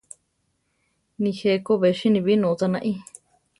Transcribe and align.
Nijé 1.21 1.51
Ko 1.65 1.73
be 1.81 1.89
siníbi 1.99 2.33
nócha 2.41 2.67
naí. 2.73 2.93